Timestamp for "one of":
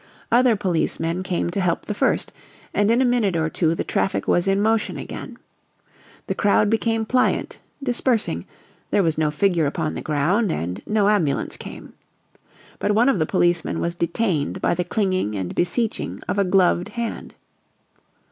12.95-13.19